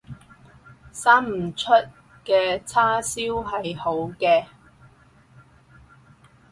[0.91, 1.71] 生唔出
[2.25, 4.47] 嘅叉燒係好嘅